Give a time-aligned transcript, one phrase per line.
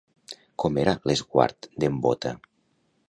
[0.63, 2.33] Com era l'esguard d'en Bóta?